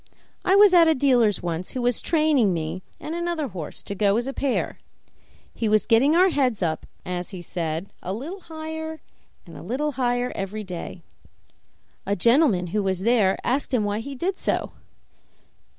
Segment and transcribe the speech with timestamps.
[0.43, 4.17] I was at a dealer's once, who was training me and another horse to go
[4.17, 4.79] as a pair;
[5.53, 8.99] he was getting our heads up, as he said, a little higher
[9.45, 11.03] and a little higher every day.
[12.07, 14.71] A gentleman who was there asked him why he did so.